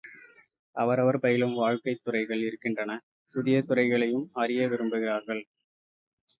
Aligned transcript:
அவரவர் 0.75 1.19
பயிலும் 1.19 1.53
வாழ்க்கைத் 1.53 2.01
துறைகள் 2.03 2.41
இருக்கின்றன 2.41 2.91
புதிய 3.35 3.61
துறைகளையும் 3.61 4.29
அறிய 4.33 4.67
விரும்புகிறார்கள். 4.67 5.43